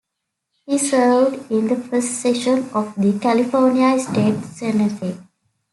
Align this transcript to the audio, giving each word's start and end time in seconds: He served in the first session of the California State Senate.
He 0.65 0.79
served 0.79 1.51
in 1.51 1.67
the 1.67 1.75
first 1.75 2.21
session 2.23 2.67
of 2.73 2.95
the 2.95 3.19
California 3.21 3.99
State 3.99 4.43
Senate. 4.45 5.17